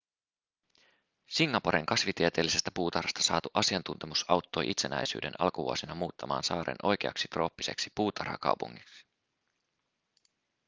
singaporen 1.29 1.85
kasvitieteellisestä 1.85 2.71
puutarhasta 2.73 3.23
saatu 3.23 3.49
asiantuntemus 3.53 4.25
auttoi 4.27 4.69
itsenäisyyden 4.69 5.33
alkuvuosina 5.39 5.95
muuttamaan 5.95 6.43
saaren 6.43 6.75
oikeaksi 6.83 7.27
trooppiseksi 7.27 7.91
puutarhakaupungiksi 7.95 9.05